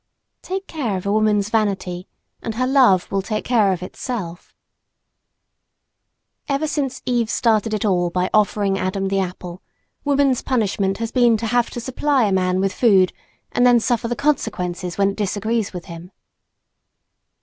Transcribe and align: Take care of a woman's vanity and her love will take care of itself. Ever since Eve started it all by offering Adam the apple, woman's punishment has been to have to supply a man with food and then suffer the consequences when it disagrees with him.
Take 0.41 0.65
care 0.65 0.97
of 0.97 1.05
a 1.05 1.11
woman's 1.11 1.51
vanity 1.51 2.07
and 2.41 2.55
her 2.55 2.65
love 2.65 3.11
will 3.11 3.21
take 3.21 3.45
care 3.45 3.71
of 3.71 3.83
itself. 3.83 4.55
Ever 6.49 6.65
since 6.65 7.03
Eve 7.05 7.29
started 7.29 7.71
it 7.71 7.85
all 7.85 8.09
by 8.09 8.27
offering 8.33 8.79
Adam 8.79 9.09
the 9.09 9.19
apple, 9.19 9.61
woman's 10.03 10.41
punishment 10.41 10.97
has 10.97 11.11
been 11.11 11.37
to 11.37 11.45
have 11.45 11.69
to 11.69 11.79
supply 11.79 12.23
a 12.23 12.31
man 12.31 12.59
with 12.59 12.73
food 12.73 13.13
and 13.51 13.63
then 13.63 13.79
suffer 13.79 14.07
the 14.07 14.15
consequences 14.15 14.97
when 14.97 15.11
it 15.11 15.17
disagrees 15.17 15.71
with 15.71 15.85
him. 15.85 16.09